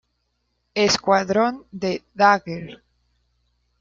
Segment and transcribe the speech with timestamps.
[0.73, 2.81] Escuadrón de Dagger.